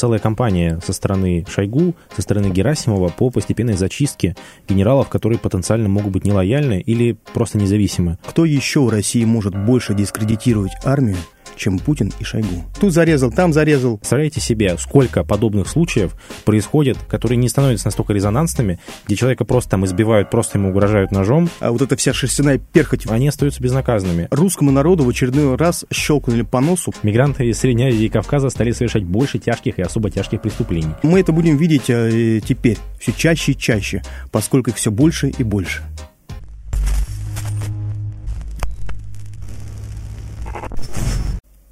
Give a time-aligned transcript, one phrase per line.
[0.00, 4.34] целая кампания со стороны Шойгу, со стороны Герасимова по постепенной зачистке
[4.66, 8.16] генералов, которые потенциально могут быть нелояльны или просто независимы.
[8.26, 11.18] Кто еще в России может больше дискредитировать армию,
[11.60, 12.64] чем Путин и Шойгу.
[12.80, 13.98] Тут зарезал, там зарезал.
[13.98, 19.84] Представляете себе, сколько подобных случаев происходит, которые не становятся настолько резонансными, где человека просто там
[19.84, 21.48] избивают, просто ему угрожают ножом.
[21.60, 23.06] А вот эта вся шерстяная перхоть.
[23.10, 24.28] Они остаются безнаказанными.
[24.30, 26.92] Русскому народу в очередной раз щелкнули по носу.
[27.02, 30.94] Мигранты из Средней Азии и Кавказа стали совершать больше тяжких и особо тяжких преступлений.
[31.02, 34.02] Мы это будем видеть э, теперь все чаще и чаще,
[34.32, 35.82] поскольку их все больше и больше.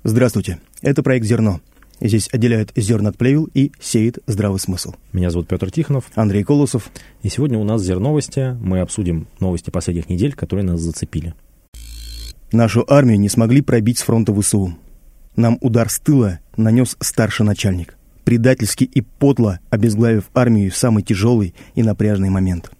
[0.09, 1.61] Здравствуйте, это проект «Зерно».
[2.01, 4.95] Здесь отделяют зерна от плевел и сеет здравый смысл.
[5.13, 6.05] Меня зовут Петр Тихонов.
[6.15, 6.89] Андрей Колосов.
[7.23, 8.57] И сегодня у нас «Зерновости».
[8.59, 11.35] Мы обсудим новости последних недель, которые нас зацепили.
[12.53, 14.79] Нашу армию не смогли пробить с фронта ВСУ.
[15.37, 21.55] Нам удар с тыла нанес старший начальник, предательски и подло обезглавив армию в самый тяжелый
[21.75, 22.71] и напряжный момент–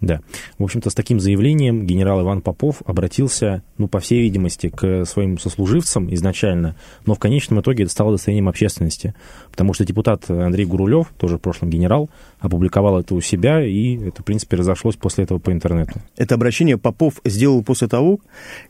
[0.00, 0.20] да.
[0.58, 5.38] В общем-то, с таким заявлением генерал Иван Попов обратился, ну, по всей видимости, к своим
[5.38, 9.14] сослуживцам изначально, но в конечном итоге это стало достоянием общественности,
[9.50, 14.22] потому что депутат Андрей Гурулев, тоже в прошлом генерал, опубликовал это у себя, и это,
[14.22, 16.00] в принципе, разошлось после этого по интернету.
[16.16, 18.20] Это обращение Попов сделал после того,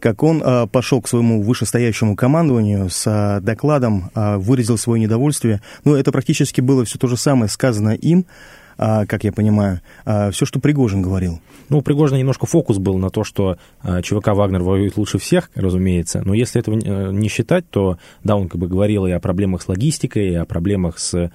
[0.00, 5.60] как он а, пошел к своему вышестоящему командованию с а, докладом, а, выразил свое недовольствие.
[5.84, 8.26] Ну, это практически было все то же самое сказано им,
[8.78, 11.40] как я понимаю, а, все, что Пригожин говорил.
[11.68, 15.50] Ну, у Пригожина немножко фокус был на то, что а, ЧВК «Вагнер» воюет лучше всех,
[15.54, 19.62] разумеется, но если этого не считать, то, да, он как бы говорил и о проблемах
[19.62, 21.30] с логистикой, и о проблемах с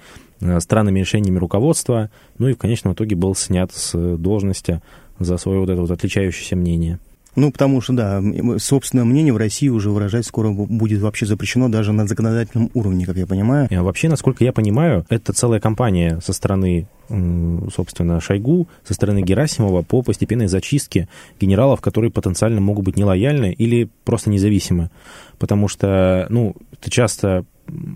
[0.58, 4.82] странными решениями руководства, ну и в конечном итоге был снят с должности
[5.18, 6.98] за свое вот это вот отличающееся мнение.
[7.36, 8.22] Ну, потому что, да,
[8.58, 13.16] собственное мнение в России уже выражать скоро будет вообще запрещено даже на законодательном уровне, как
[13.16, 13.68] я понимаю.
[13.70, 19.82] А вообще, насколько я понимаю, это целая кампания со стороны собственно, Шойгу, со стороны Герасимова
[19.82, 21.06] по постепенной зачистке
[21.38, 24.90] генералов, которые потенциально могут быть нелояльны или просто независимы.
[25.38, 27.44] Потому что, ну, это часто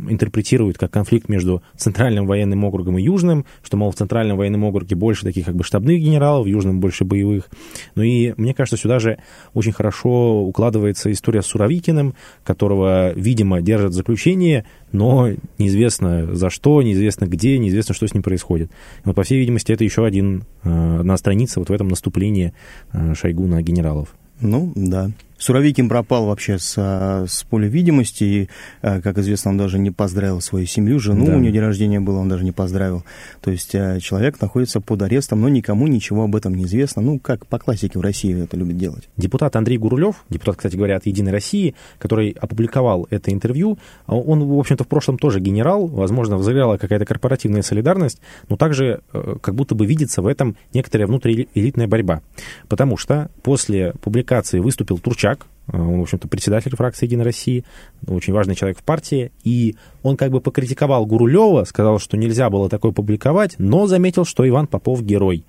[0.08, 4.96] интерпретируют как конфликт между Центральным военным округом и Южным, что, мол, в Центральном военном округе
[4.96, 7.48] больше таких как бы штабных генералов, в Южном больше боевых.
[7.94, 9.18] Ну и мне кажется, сюда же
[9.54, 12.14] очень хорошо укладывается история с Суровикиным,
[12.44, 18.22] которого, видимо, держат в заключении, но неизвестно за что, неизвестно где, неизвестно, что с ним
[18.22, 18.70] происходит.
[18.70, 22.52] И вот, по всей видимости, это еще один, э, одна страница вот в этом наступлении
[22.92, 24.14] э, Шойгу на генералов.
[24.40, 25.10] Ну, да.
[25.38, 28.48] Суровикин пропал вообще с, а, с поля видимости, и,
[28.82, 31.36] а, как известно, он даже не поздравил свою семью, жену, да.
[31.36, 33.04] у нее день рождения было, он даже не поздравил.
[33.40, 37.18] То есть а, человек находится под арестом, но никому ничего об этом не известно, ну,
[37.18, 39.08] как по классике в России это любят делать.
[39.16, 44.58] Депутат Андрей Гурулев, депутат, кстати говоря, от «Единой России», который опубликовал это интервью, он, в
[44.58, 49.74] общем-то, в прошлом тоже генерал, возможно, взыграла какая-то корпоративная солидарность, но также э, как будто
[49.74, 52.22] бы видится в этом некоторая внутриэлитная борьба.
[52.68, 55.27] Потому что после публикации выступил Турчак,
[55.72, 57.64] он, в общем-то, председатель фракции «Единой России»,
[58.06, 62.68] очень важный человек в партии, и он как бы покритиковал Гурулева, сказал, что нельзя было
[62.68, 65.44] такое публиковать, но заметил, что Иван Попов герой.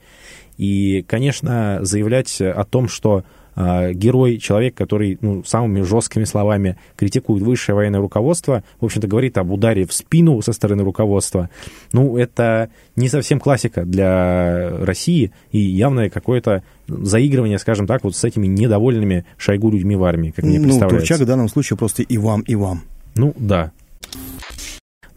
[0.57, 3.23] И, конечно, заявлять о том, что
[3.59, 9.37] э, герой, человек, который ну, самыми жесткими словами критикует высшее военное руководство, в общем-то, говорит
[9.37, 11.49] об ударе в спину со стороны руководства.
[11.91, 18.23] Ну, это не совсем классика для России и явное какое-то заигрывание, скажем так, вот с
[18.23, 21.07] этими недовольными Шойгу людьми в армии, как мне ну, представляется.
[21.07, 22.83] Турчак в данном случае просто и вам, и вам.
[23.15, 23.71] Ну, да.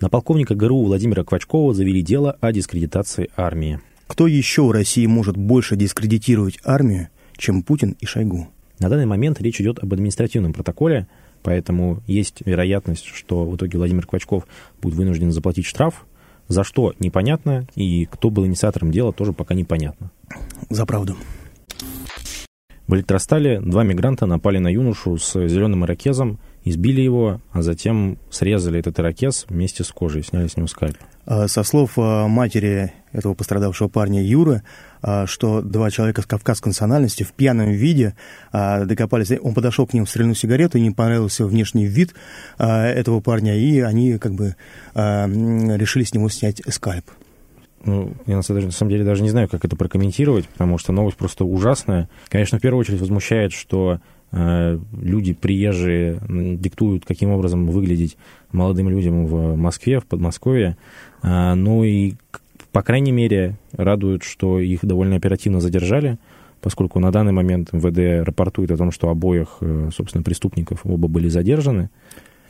[0.00, 3.78] На полковника ГРУ Владимира Квачкова завели дело о дискредитации армии.
[4.09, 7.09] Кто еще в России может больше дискредитировать армию,
[7.42, 8.48] чем Путин и Шойгу.
[8.78, 11.08] На данный момент речь идет об административном протоколе,
[11.42, 14.47] поэтому есть вероятность, что в итоге Владимир Квачков
[14.80, 16.06] будет вынужден заплатить штраф,
[16.47, 20.10] за что непонятно, и кто был инициатором дела, тоже пока непонятно.
[20.70, 21.16] За правду.
[22.86, 28.78] В электростале два мигранта напали на юношу с зеленым ирокезом, избили его, а затем срезали
[28.78, 30.96] этот ирокез вместе с кожей, сняли с него скальп.
[31.24, 34.62] А, со слов а, матери этого пострадавшего парня Юры,
[35.03, 38.14] а, что два человека с кавказской национальности в пьяном виде
[38.53, 39.32] докопались.
[39.41, 42.14] Он подошел к ним, стрельнул сигарету, не понравился внешний вид
[42.59, 44.56] этого парня, и они как бы
[44.94, 47.04] решили с него снять скальп.
[47.84, 51.44] Ну, я на самом деле даже не знаю, как это прокомментировать, потому что новость просто
[51.44, 52.08] ужасная.
[52.28, 54.00] Конечно, в первую очередь возмущает, что
[54.32, 58.16] люди приезжие диктуют, каким образом выглядеть
[58.52, 60.76] молодым людям в Москве, в Подмосковье.
[61.22, 62.14] Э, ну и,
[62.70, 66.18] по крайней мере, радует, что их довольно оперативно задержали,
[66.60, 71.28] поскольку на данный момент МВД рапортует о том, что обоих, э, собственно, преступников оба были
[71.28, 71.90] задержаны.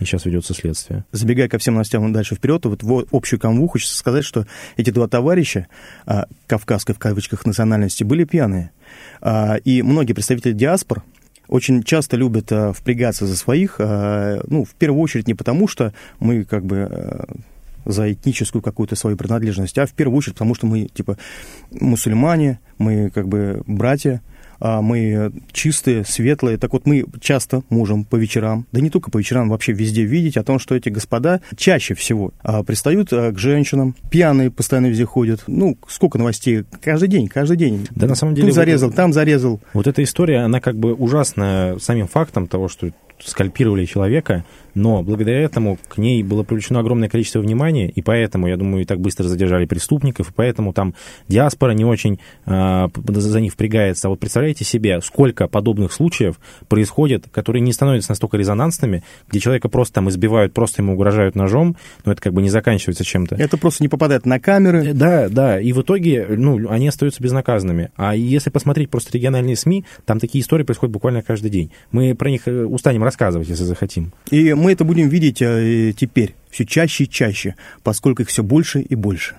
[0.01, 1.05] и сейчас ведется следствие.
[1.13, 4.47] Забегая ко всем новостям дальше вперед, вот в общую канву хочется сказать, что
[4.77, 5.69] эти два товарища
[6.07, 8.73] а, кавказской в кавычках национальности были пьяные.
[9.21, 11.05] А, и многие представители диаспор
[11.53, 15.93] очень часто любят а, впрягаться за своих, а, ну, в первую очередь не потому, что
[16.19, 17.25] мы как бы а,
[17.85, 21.19] за этническую какую-то свою принадлежность, а в первую очередь потому, что мы, типа,
[21.71, 24.23] мусульмане, мы как бы братья,
[24.63, 26.59] мы чистые, светлые.
[26.59, 30.37] Так вот, мы часто можем по вечерам, да не только по вечерам, вообще везде видеть
[30.37, 35.05] о том, что эти господа чаще всего а, пристают а, к женщинам, пьяные постоянно везде
[35.05, 35.45] ходят.
[35.47, 36.65] Ну, сколько новостей?
[36.81, 37.87] Каждый день, каждый день.
[37.95, 38.49] Да, на самом деле...
[38.49, 39.61] Тут зарезал, вот, там зарезал.
[39.73, 42.91] Вот эта история, она как бы ужасна самим фактом того, что
[43.25, 48.57] скальпировали человека, но благодаря этому к ней было привлечено огромное количество внимания, и поэтому, я
[48.57, 50.95] думаю, и так быстро задержали преступников, и поэтому там
[51.29, 54.09] диаспора не очень э, за них впрягается.
[54.09, 59.69] А вот представляете себе, сколько подобных случаев происходит, которые не становятся настолько резонансными, где человека
[59.69, 63.37] просто там избивают, просто ему угрожают ножом, но это как бы не заканчивается чем-то.
[63.37, 64.87] Это просто не попадает на камеры.
[64.87, 67.91] Э, да, да, и в итоге, ну, они остаются безнаказанными.
[67.97, 71.71] А если посмотреть просто региональные СМИ, там такие истории происходят буквально каждый день.
[71.91, 74.13] Мы про них э, устанем рассказывать, если захотим.
[74.31, 78.81] И мы это будем видеть э, теперь все чаще и чаще, поскольку их все больше
[78.81, 79.37] и больше.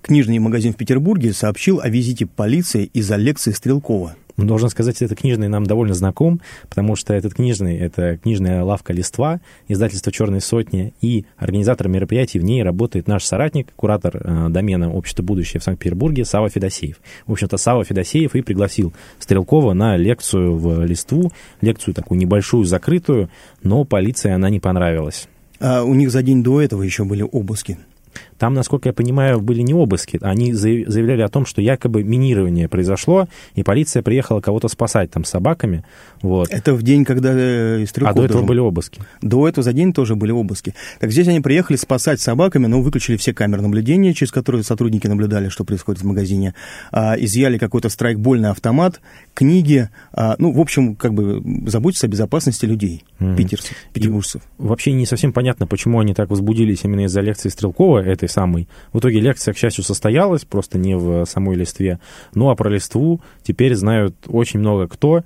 [0.00, 4.16] Книжный магазин в Петербурге сообщил о визите полиции из-за лекции Стрелкова.
[4.46, 9.40] Должен сказать, этот книжный нам довольно знаком, потому что этот книжный— это книжная лавка «Листва»,
[9.68, 15.22] издательство «Черной сотни», и организатор мероприятий в ней работает наш соратник, куратор э, домена «Общество
[15.22, 17.00] будущее» в Санкт-Петербурге Сава Федосеев.
[17.26, 23.30] В общем-то, Сава Федосеев и пригласил Стрелкова на лекцию в «Листву», лекцию такую небольшую, закрытую,
[23.62, 25.28] но полиции она не понравилась.
[25.60, 27.78] А у них за день до этого еще были обыски.
[28.40, 30.18] Там, насколько я понимаю, были не обыски.
[30.22, 35.28] Они заявляли о том, что якобы минирование произошло, и полиция приехала кого-то спасать там с
[35.28, 35.84] собаками.
[36.22, 36.48] Вот.
[36.48, 38.46] Это в день, когда э, А до этого должен...
[38.46, 39.02] были обыски?
[39.20, 40.74] До этого за день тоже были обыски.
[41.00, 45.50] Так здесь они приехали спасать собаками, но выключили все камеры наблюдения, через которые сотрудники наблюдали,
[45.50, 46.54] что происходит в магазине.
[46.92, 49.02] А, изъяли какой-то страйкбольный автомат,
[49.34, 49.90] книги.
[50.14, 53.36] А, ну, в общем, как бы заботиться о безопасности людей, mm-hmm.
[53.36, 54.40] питерцев, петербуржцев.
[54.58, 58.68] И вообще не совсем понятно, почему они так возбудились именно из-за лекции Стрелкова этой самой.
[58.92, 62.00] В итоге лекция, к счастью, состоялась, просто не в самой листве.
[62.34, 65.22] Ну, а про листву теперь знают очень много кто.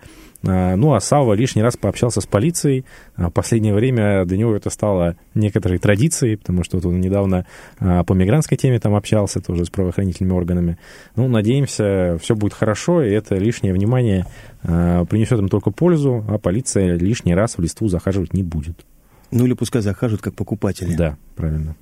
[0.46, 2.84] А, ну, а Сава лишний раз пообщался с полицией.
[3.16, 7.46] А, в последнее время для него это стало некоторой традицией, потому что вот он недавно
[7.78, 10.78] а, по мигрантской теме там общался тоже с правоохранительными органами.
[11.16, 14.26] Ну, надеемся, все будет хорошо, и это лишнее внимание
[14.62, 18.86] принесет им только пользу, а полиция лишний раз в листву захаживать не будет.
[19.30, 20.94] Ну или пускай захаживают как покупатели.
[20.94, 21.76] Да, правильно.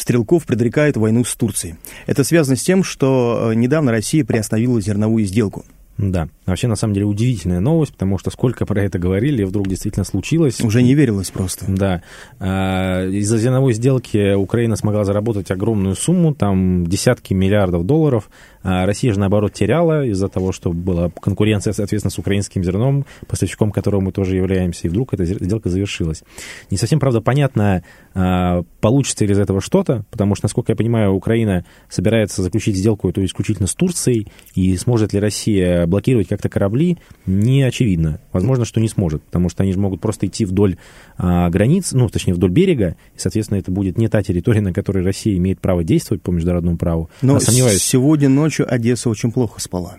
[0.00, 1.76] Стрелков предрекает войну с Турцией.
[2.06, 5.64] Это связано с тем, что э, недавно Россия приостановила зерновую сделку.
[5.98, 9.68] Да, вообще на самом деле удивительная новость, потому что сколько про это говорили, и вдруг
[9.68, 10.58] действительно случилось.
[10.62, 11.66] Уже не верилось просто.
[11.68, 12.02] Да.
[12.38, 18.30] А, из-за зерновой сделки Украина смогла заработать огромную сумму, там десятки миллиардов долларов,
[18.62, 23.72] а Россия же, наоборот, теряла из-за того, что была конкуренция, соответственно, с украинским зерном, поставщиком
[23.72, 26.22] которого мы тоже являемся, и вдруг эта сделка завершилась.
[26.70, 27.82] Не совсем, правда, понятно,
[28.14, 33.08] а, получится ли из этого что-то, потому что, насколько я понимаю, Украина собирается заключить сделку
[33.08, 38.20] эту исключительно с Турцией, и сможет ли Россия блокировать как-то корабли, не очевидно.
[38.32, 40.76] Возможно, что не сможет, потому что они же могут просто идти вдоль
[41.16, 45.02] а, границ, ну, точнее, вдоль берега, и, соответственно, это будет не та территория, на которой
[45.02, 47.08] Россия имеет право действовать по международному праву.
[47.22, 47.82] Но а сомневаюсь.
[47.82, 49.98] сегодня ночью ночью Одесса очень плохо спала.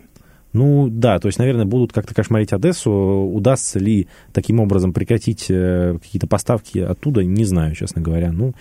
[0.52, 2.92] Ну да, то есть, наверное, будут как-то кошмарить Одессу.
[2.92, 8.34] Удастся ли таким образом прекратить э, какие-то поставки оттуда, не знаю, честно говоря.
[8.34, 8.54] Ну,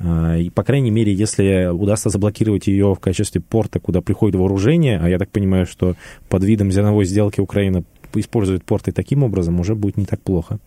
[0.00, 4.98] э, и, по крайней мере, если удастся заблокировать ее в качестве порта, куда приходит вооружение,
[4.98, 5.94] а я так понимаю, что
[6.28, 7.84] под видом зерновой сделки Украина
[8.14, 10.58] использует порты таким образом, уже будет не так плохо.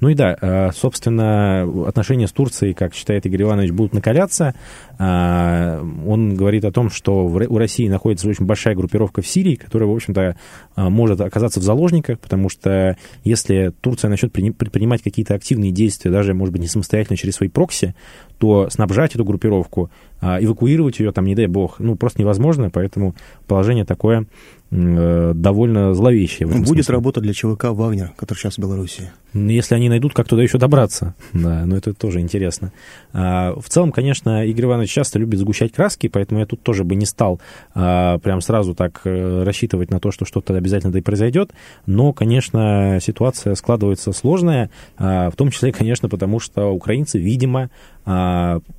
[0.00, 4.54] Ну и да, э, собственно, отношения с Турцией, как считает Игорь Иванович, будут накаляться.
[4.98, 9.88] Э, он говорит о том, что у России находится очень большая группировка в Сирии, которая,
[9.88, 10.36] в общем-то,
[10.76, 16.34] э, может оказаться в заложниках, потому что если Турция начнет предпринимать какие-то активные действия, даже,
[16.34, 17.94] может быть, не самостоятельно через свои прокси,
[18.38, 23.14] то снабжать эту группировку, эвакуировать ее, там, не дай бог, ну, просто невозможно, поэтому
[23.46, 24.26] положение такое
[24.74, 26.48] довольно зловещее.
[26.48, 26.92] Будет смысле.
[26.92, 29.10] работа для ЧВК «Вагнер», который сейчас в Беларуси.
[29.34, 31.14] Если они найдут, как туда еще добраться.
[31.32, 32.72] Да, но это тоже интересно.
[33.12, 36.94] А, в целом, конечно, Игорь Иванович часто любит сгущать краски, поэтому я тут тоже бы
[36.94, 37.40] не стал
[37.74, 41.50] а, прям сразу так э, рассчитывать на то, что что-то обязательно да и произойдет.
[41.86, 47.70] Но, конечно, ситуация складывается сложная, а, в том числе, конечно, потому что украинцы, видимо,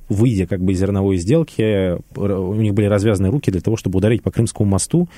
[0.08, 4.22] выйдя как бы из зерновой сделки, у них были развязаны руки для того, чтобы ударить
[4.22, 5.08] по Крымскому мосту.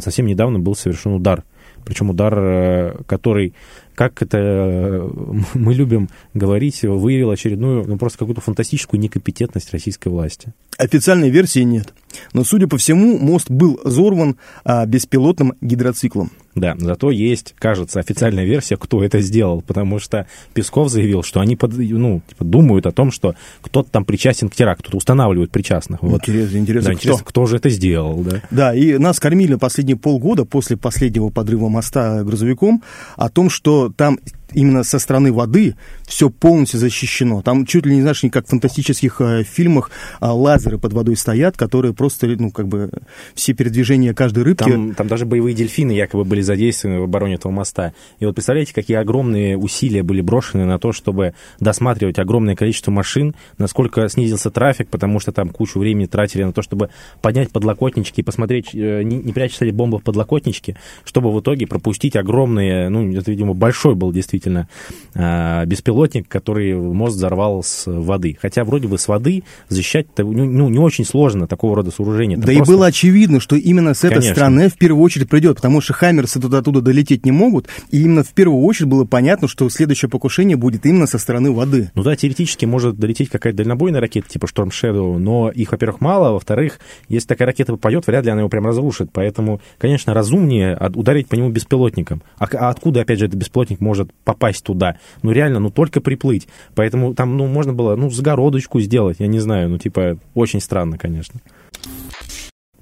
[0.00, 1.44] Совсем недавно был совершен удар
[1.84, 3.54] Причем удар, э, который
[3.94, 5.08] как это э,
[5.54, 10.52] мы любим говорить, выявил очередную, ну, просто какую-то фантастическую некомпетентность российской власти.
[10.78, 11.92] Официальной версии нет.
[12.32, 16.30] Но, судя по всему, мост был взорван а, беспилотным гидроциклом.
[16.54, 21.56] Да, зато есть, кажется, официальная версия, кто это сделал, потому что Песков заявил, что они
[21.56, 26.02] под, ну, типа, думают о том, что кто-то там причастен к теракту, устанавливают причастных.
[26.02, 26.20] Вот.
[26.20, 27.00] Интересно, интересно, да, кто?
[27.00, 28.42] интересно, кто же это сделал, да?
[28.50, 32.82] Да, и нас кормили последние полгода после последнего подрыва моста грузовиком
[33.16, 34.20] о том, что там
[34.54, 37.42] именно со стороны воды все полностью защищено.
[37.42, 41.16] Там чуть ли не, знаешь, не как в фантастических э, фильмах э, лазеры под водой
[41.16, 42.90] стоят, которые просто, ну, как бы
[43.34, 44.70] все передвижения каждой рыбки...
[44.70, 47.92] Там, там даже боевые дельфины якобы были задействованы в обороне этого моста.
[48.18, 53.34] И вот представляете, какие огромные усилия были брошены на то, чтобы досматривать огромное количество машин,
[53.58, 58.24] насколько снизился трафик, потому что там кучу времени тратили на то, чтобы поднять подлокотнички и
[58.24, 63.12] посмотреть, э, не, не прячется ли бомба в подлокотничке, чтобы в итоге пропустить огромные, ну,
[63.12, 68.36] это, видимо, большой был действительно э, беспилотник, который мост взорвал с воды.
[68.40, 72.36] Хотя вроде бы с воды защищать ну, ну, не очень сложно такого рода сооружения.
[72.36, 72.60] Да просто...
[72.60, 74.34] и было очевидно, что именно с этой Конечно.
[74.34, 78.22] стороны в первую очередь придет, потому что Хаммерсы туда оттуда долететь не могут, и именно
[78.22, 81.90] в первую очередь было понятно, что следующее покушение будет именно со стороны воды.
[81.94, 86.32] Ну да, теоретически может долететь какая-то дальнобойная ракета типа Storm Shadow, но их, во-первых, мало,
[86.32, 89.10] во-вторых, если такая ракета попадет, вряд ли она его прям разрушит.
[89.12, 92.22] Поэтому, конечно, разумнее ударить по нему беспилотником.
[92.38, 94.98] А, а откуда, опять же, этот беспилотник может попасть туда?
[95.22, 96.48] Ну реально, ну только приплыть.
[96.74, 100.98] Поэтому там, ну, можно было, ну, загородочку сделать, я не знаю, ну, типа, очень странно,
[100.98, 101.40] конечно.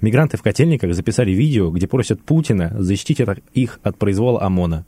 [0.01, 3.21] Мигранты в котельниках записали видео, где просят Путина защитить
[3.55, 4.85] их от произвола ОМОНа.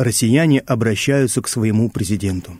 [0.00, 2.52] Россияне обращаются к своему президенту.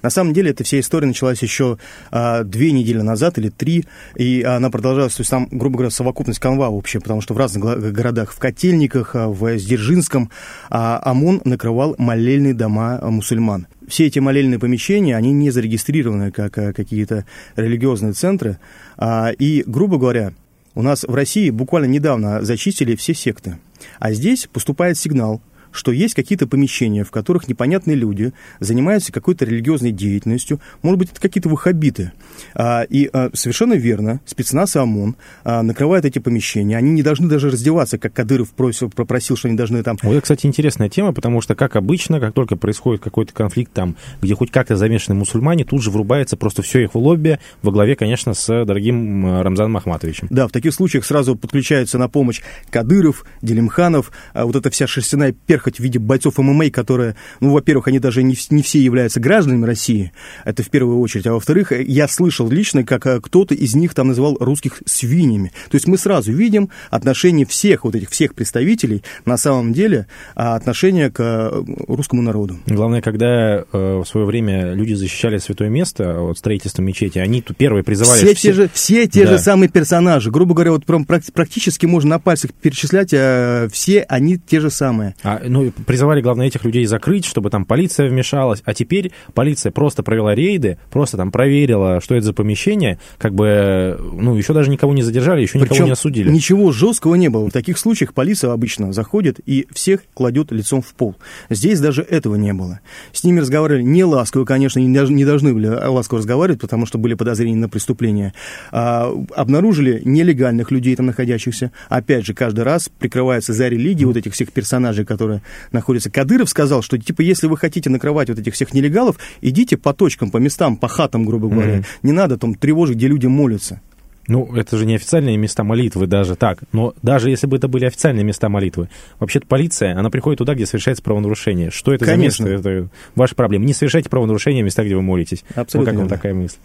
[0.00, 1.76] На самом деле, эта вся история началась еще
[2.12, 3.84] а, две недели назад или три,
[4.14, 7.92] и она продолжалась, то есть там, грубо говоря, совокупность канва вообще, потому что в разных
[7.92, 10.30] городах, в Котельниках, а, в Сдержинском,
[10.70, 13.66] а, ОМОН накрывал молельные дома мусульман.
[13.88, 18.58] Все эти молельные помещения, они не зарегистрированы как а, какие-то религиозные центры,
[18.96, 20.32] а, и, грубо говоря,
[20.76, 23.58] у нас в России буквально недавно зачистили все секты.
[23.98, 25.42] А здесь поступает сигнал
[25.74, 31.20] что есть какие-то помещения, в которых непонятные люди занимаются какой-то религиозной деятельностью, может быть, это
[31.20, 32.12] какие-то ваххабиты.
[32.54, 37.28] А, и а, совершенно верно, спецназ и ОМОН а, накрывают эти помещения, они не должны
[37.28, 39.98] даже раздеваться, как Кадыров просил, попросил, что они должны там...
[40.02, 43.96] Вот это, кстати, интересная тема, потому что, как обычно, как только происходит какой-то конфликт там,
[44.22, 48.34] где хоть как-то замешаны мусульмане, тут же врубается просто все их лобби, во главе, конечно,
[48.34, 50.28] с дорогим Рамзаном Ахматовичем.
[50.30, 52.40] Да, в таких случаях сразу подключаются на помощь
[52.70, 57.88] Кадыров, Делимханов, вот эта вся шерстяная перха хоть в виде бойцов ММА, которые, ну, во-первых,
[57.88, 60.12] они даже не, не все являются гражданами России,
[60.44, 64.08] это в первую очередь, а во-вторых, я слышал лично, как э, кто-то из них там
[64.08, 65.52] называл русских свиньями.
[65.70, 70.54] То есть мы сразу видим отношение всех вот этих всех представителей, на самом деле, а,
[70.54, 72.58] отношение к э, русскому народу.
[72.66, 77.56] Главное, когда э, в свое время люди защищали святое место от строительства мечети, они тут
[77.56, 78.18] первые призывали...
[78.18, 79.32] Все, все, те же, все те да.
[79.32, 80.30] же самые персонажи.
[80.30, 85.14] Грубо говоря, вот прям практически можно на пальцах перечислять, а все они те же самые.
[85.22, 90.02] А, ну, призывали, главное, этих людей закрыть, чтобы там полиция вмешалась, а теперь полиция просто
[90.02, 94.92] провела рейды, просто там проверила, что это за помещение, как бы, ну, еще даже никого
[94.94, 96.28] не задержали, еще Причем никого не осудили.
[96.28, 97.48] ничего жесткого не было.
[97.48, 101.14] В таких случаях полиция обычно заходит и всех кладет лицом в пол.
[101.50, 102.80] Здесь даже этого не было.
[103.12, 107.56] С ними разговаривали не ласково, конечно, не должны были ласково разговаривать, потому что были подозрения
[107.56, 108.34] на преступление.
[108.72, 111.70] А, обнаружили нелегальных людей там находящихся.
[111.88, 115.33] Опять же, каждый раз прикрывается за религией вот этих всех персонажей, которые
[115.72, 116.10] находится.
[116.10, 120.30] Кадыров сказал, что, типа, если вы хотите накрывать вот этих всех нелегалов, идите по точкам,
[120.30, 121.78] по местам, по хатам, грубо говоря.
[121.78, 121.86] Mm-hmm.
[122.02, 123.80] Не надо там тревожить, где люди молятся.
[124.26, 126.60] Ну, это же не официальные места молитвы даже так.
[126.72, 128.88] Но даже если бы это были официальные места молитвы,
[129.18, 131.70] вообще-то полиция, она приходит туда, где совершается правонарушение.
[131.70, 132.46] Что это Конечно.
[132.46, 132.70] за место?
[132.70, 133.64] Это ваша проблема.
[133.64, 135.44] Не совершайте правонарушения в местах, где вы молитесь.
[135.54, 135.92] Абсолютно.
[135.92, 136.56] Ну, как вам такая мысль?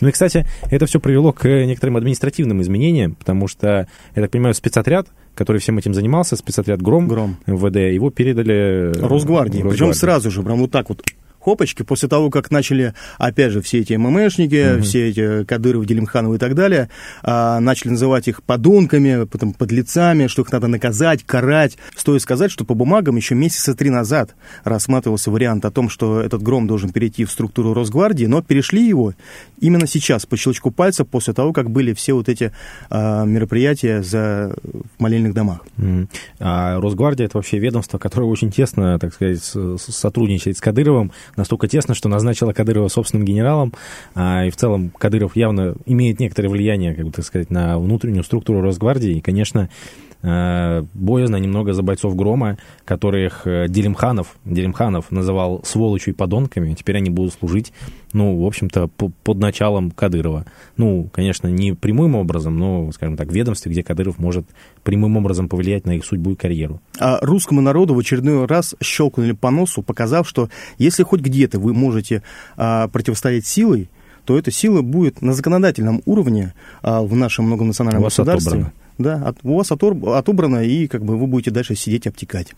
[0.00, 4.54] Ну и, кстати, это все привело к некоторым административным изменениям, потому что, я так понимаю,
[4.54, 7.36] спецотряд, который всем этим занимался, спецотряд «Гром», Гром.
[7.46, 8.92] МВД, его передали...
[8.98, 9.58] Росгвардии.
[9.58, 9.62] Росгвардии.
[9.62, 11.02] Причем сразу же, прям вот так вот
[11.40, 14.82] хопочки, после того, как начали, опять же, все эти ММшники, угу.
[14.82, 16.88] все эти Кадыров, Делимхановы и так далее,
[17.22, 21.78] а, начали называть их подонками, потом подлецами, что их надо наказать, карать.
[21.96, 26.42] Стоит сказать, что по бумагам еще месяца три назад рассматривался вариант о том, что этот
[26.42, 29.14] гром должен перейти в структуру Росгвардии, но перешли его
[29.60, 32.52] именно сейчас, по щелчку пальца, после того, как были все вот эти
[32.90, 35.60] а, мероприятия за, в молельных домах.
[35.78, 36.08] Mm.
[36.40, 41.94] А Росгвардия это вообще ведомство, которое очень тесно, так сказать, сотрудничает с Кадыровым, настолько тесно,
[41.94, 43.72] что назначила Кадырова собственным генералом,
[44.14, 48.24] а, и в целом Кадыров явно имеет некоторое влияние, как бы так сказать, на внутреннюю
[48.24, 49.68] структуру Росгвардии, и, конечно,
[50.20, 56.74] Э, боязно немного за бойцов Грома, которых э, Делимханов, Делимханов называл сволочью и подонками.
[56.74, 57.72] Теперь они будут служить,
[58.12, 60.44] ну, в общем-то, под началом Кадырова.
[60.76, 64.44] Ну, конечно, не прямым образом, но, скажем так, в ведомстве, где Кадыров может
[64.82, 66.80] прямым образом повлиять на их судьбу и карьеру.
[66.98, 71.74] А русскому народу в очередной раз щелкнули по носу, показав, что если хоть где-то вы
[71.74, 72.22] можете
[72.56, 73.88] а, противостоять силой,
[74.24, 78.50] то эта сила будет на законодательном уровне а, в нашем многонациональном государстве.
[78.50, 78.72] Отобрано.
[78.98, 82.54] Да, от, у вас отобрано, и как бы вы будете дальше сидеть и обтекать.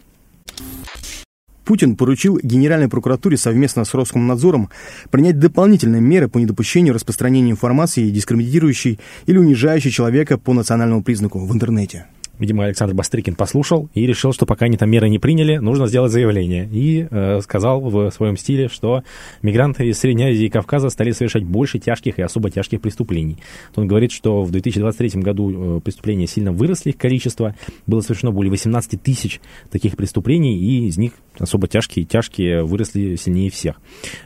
[1.70, 4.70] Путин поручил Генеральной прокуратуре совместно с Роскомнадзором
[5.10, 11.52] принять дополнительные меры по недопущению распространения информации, дискриминирующей или унижающей человека по национальному признаку в
[11.52, 12.06] интернете.
[12.40, 16.10] Видимо, Александр Бастрыкин послушал и решил, что пока они там меры не приняли, нужно сделать
[16.10, 16.66] заявление.
[16.72, 19.02] И э, сказал в своем стиле, что
[19.42, 23.36] мигранты из Средней Азии и Кавказа стали совершать больше тяжких и особо тяжких преступлений.
[23.76, 27.54] Он говорит, что в 2023 году э, преступления сильно выросли, их количество.
[27.86, 33.16] Было совершено более 18 тысяч таких преступлений, и из них особо тяжкие и тяжкие выросли
[33.16, 33.76] сильнее всех.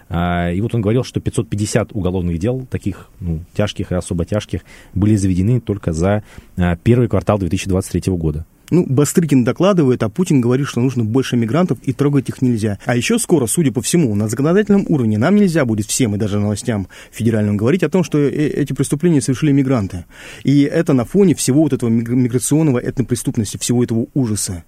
[0.09, 4.61] А, и вот он говорил, что 550 уголовных дел, таких ну, тяжких и особо тяжких,
[4.95, 6.23] были заведены только за
[6.57, 8.47] а, первый квартал 2023 года.
[8.71, 12.79] Ну, Бастрыкин докладывает, а Путин говорит, что нужно больше мигрантов и трогать их нельзя.
[12.87, 16.39] А еще скоро, судя по всему, на законодательном уровне нам нельзя будет всем и даже
[16.39, 20.07] новостям федеральным говорить о том, что э, эти преступления совершили мигранты.
[20.45, 24.65] И это на фоне всего вот этого миграционного этнопреступности, всего этого ужаса.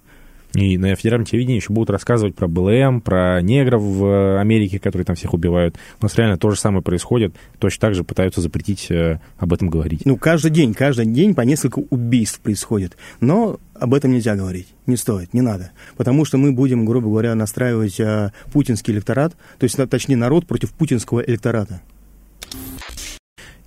[0.56, 5.16] И на федеральном телевидении еще будут рассказывать про БЛМ, про негров в Америке, которые там
[5.16, 5.76] всех убивают.
[6.00, 7.34] У нас реально то же самое происходит.
[7.58, 10.02] Точно так же пытаются запретить э, об этом говорить.
[10.04, 12.96] Ну, каждый день, каждый день по несколько убийств происходит.
[13.20, 14.68] Но об этом нельзя говорить.
[14.86, 15.72] Не стоит, не надо.
[15.96, 20.72] Потому что мы будем, грубо говоря, настраивать э, путинский электорат, то есть, точнее, народ против
[20.72, 21.82] путинского электората.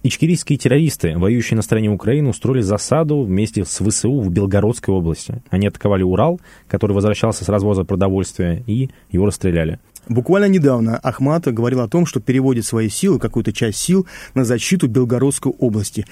[0.02, 5.44] Ичкерийские террористы, воюющие на стороне Украины, устроили засаду вместе с ВСУ в Белгородской области.
[5.50, 6.40] Они атаковали Урал,
[6.70, 9.80] который возвращался с развоза продовольствия, и его расстреляли.
[10.08, 14.88] Буквально недавно Ахмат говорил о том, что переводит свои силы, какую-то часть сил, на защиту
[14.88, 16.06] Белгородской области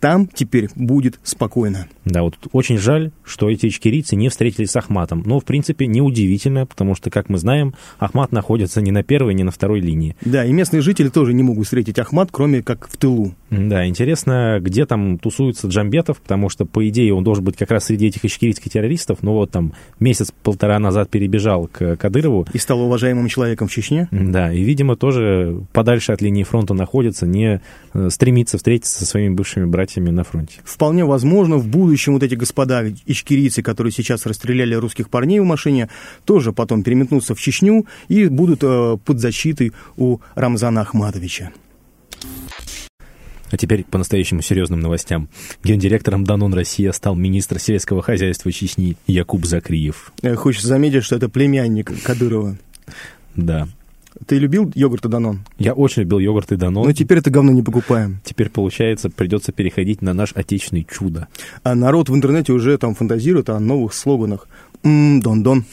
[0.00, 1.86] там теперь будет спокойно.
[2.04, 5.22] Да, вот очень жаль, что эти ичкерийцы не встретились с Ахматом.
[5.24, 9.44] Но, в принципе, неудивительно, потому что, как мы знаем, Ахмат находится не на первой, не
[9.44, 10.16] на второй линии.
[10.22, 13.34] Да, и местные жители тоже не могут встретить Ахмат, кроме как в тылу.
[13.50, 17.84] Да, интересно, где там тусуется Джамбетов, потому что, по идее, он должен быть как раз
[17.84, 22.46] среди этих ичкерийских террористов, но вот там месяц-полтора назад перебежал к Кадырову.
[22.52, 24.08] И стал уважаемым человеком в Чечне.
[24.10, 27.62] Да, и, видимо, тоже подальше от линии фронта находится, не
[27.94, 30.60] э, стремится встретиться со своими бывшими братьями братьями на фронте.
[30.64, 35.88] Вполне возможно, в будущем вот эти господа ичкерийцы, которые сейчас расстреляли русских парней в машине,
[36.24, 41.52] тоже потом переметнутся в Чечню и будут э, под защитой у Рамзана Ахматовича.
[43.50, 45.28] А теперь по-настоящему серьезным новостям.
[45.62, 50.12] Гендиректором Данон Россия стал министр сельского хозяйства Чечни Якуб Закриев.
[50.22, 52.56] Э, хочется заметить, что это племянник Кадырова.
[53.36, 53.68] Да.
[54.26, 55.44] Ты любил йогурт и Данон?
[55.58, 56.86] Я очень любил йогурт и Данон.
[56.86, 58.20] Но теперь это говно не покупаем.
[58.24, 61.26] Теперь, получается, придется переходить на наш отечественный чудо.
[61.62, 64.48] А народ в интернете уже там фантазирует о новых слоганах.
[64.82, 65.64] Ммм, Дон-Дон.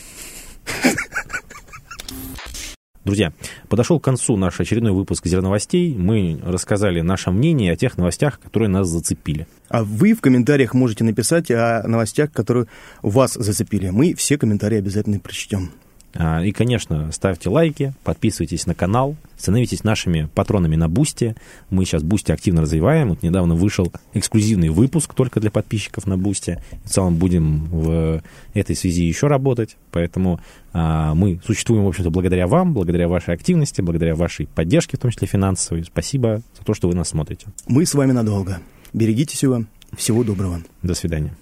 [3.04, 3.34] Друзья,
[3.68, 5.96] подошел к концу наш очередной выпуск «Зерновостей».
[5.96, 9.48] Мы рассказали наше мнение о тех новостях, которые нас зацепили.
[9.70, 12.68] А вы в комментариях можете написать о новостях, которые
[13.02, 13.90] вас зацепили.
[13.90, 15.72] Мы все комментарии обязательно прочтем.
[16.14, 21.36] А, и, конечно, ставьте лайки, подписывайтесь на канал, становитесь нашими патронами на Boosty.
[21.70, 23.10] Мы сейчас Boosty активно развиваем.
[23.10, 26.62] Вот недавно вышел эксклюзивный выпуск только для подписчиков на Boosty.
[26.84, 28.22] В целом будем в
[28.54, 29.78] этой связи еще работать.
[29.92, 30.40] Поэтому
[30.74, 35.12] а, мы существуем, в общем-то, благодаря вам, благодаря вашей активности, благодаря вашей поддержке, в том
[35.12, 35.84] числе финансовой.
[35.84, 37.48] Спасибо за то, что вы нас смотрите.
[37.68, 38.60] Мы с вами надолго.
[38.94, 39.64] Берегите себя.
[39.96, 40.62] Всего доброго.
[40.82, 41.36] До свидания.